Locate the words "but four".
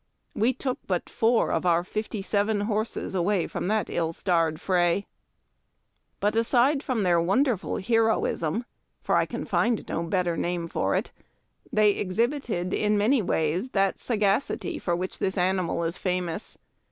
0.87-1.51